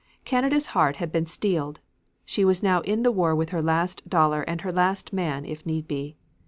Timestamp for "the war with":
3.03-3.49